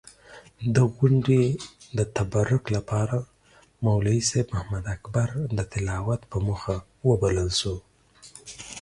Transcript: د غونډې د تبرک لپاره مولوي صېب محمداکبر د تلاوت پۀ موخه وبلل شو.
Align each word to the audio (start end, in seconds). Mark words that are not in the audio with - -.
د 0.75 0.77
غونډې 0.95 1.43
د 1.97 1.99
تبرک 2.15 2.63
لپاره 2.75 3.17
مولوي 3.85 4.21
صېب 4.29 4.47
محمداکبر 4.55 5.29
د 5.57 5.59
تلاوت 5.71 6.21
پۀ 6.31 6.37
موخه 6.45 6.77
وبلل 7.07 7.49
شو. 7.59 7.75